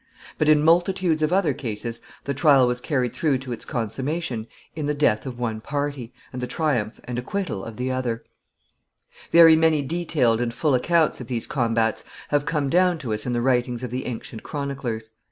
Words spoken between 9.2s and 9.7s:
[Sidenote: Arrangements made.] [Sidenote: